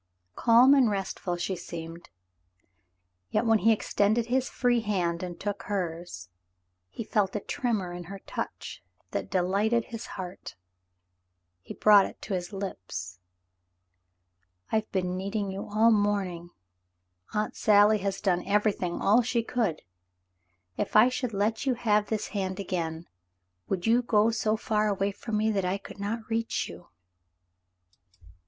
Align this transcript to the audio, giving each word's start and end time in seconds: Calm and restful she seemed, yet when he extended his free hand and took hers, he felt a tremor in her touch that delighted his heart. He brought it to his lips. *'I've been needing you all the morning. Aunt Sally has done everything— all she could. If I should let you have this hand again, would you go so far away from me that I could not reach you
Calm 0.35 0.73
and 0.73 0.89
restful 0.89 1.37
she 1.37 1.55
seemed, 1.55 2.09
yet 3.29 3.45
when 3.45 3.59
he 3.59 3.71
extended 3.71 4.25
his 4.25 4.49
free 4.49 4.79
hand 4.79 5.21
and 5.21 5.39
took 5.39 5.61
hers, 5.61 6.27
he 6.89 7.03
felt 7.03 7.35
a 7.35 7.39
tremor 7.39 7.93
in 7.93 8.05
her 8.05 8.17
touch 8.25 8.81
that 9.11 9.29
delighted 9.29 9.85
his 9.85 10.07
heart. 10.17 10.55
He 11.61 11.75
brought 11.75 12.07
it 12.07 12.19
to 12.23 12.33
his 12.33 12.51
lips. 12.51 13.19
*'I've 14.71 14.91
been 14.91 15.15
needing 15.17 15.51
you 15.51 15.69
all 15.69 15.91
the 15.91 15.97
morning. 15.97 16.49
Aunt 17.35 17.55
Sally 17.55 17.99
has 17.99 18.21
done 18.21 18.43
everything— 18.47 18.99
all 19.03 19.21
she 19.21 19.43
could. 19.43 19.83
If 20.77 20.95
I 20.95 21.09
should 21.09 21.31
let 21.31 21.67
you 21.67 21.75
have 21.75 22.07
this 22.07 22.29
hand 22.29 22.59
again, 22.59 23.07
would 23.69 23.85
you 23.85 24.01
go 24.01 24.31
so 24.31 24.57
far 24.57 24.87
away 24.87 25.11
from 25.11 25.37
me 25.37 25.51
that 25.51 25.63
I 25.63 25.77
could 25.77 25.99
not 25.99 26.27
reach 26.27 26.67
you 26.67 26.87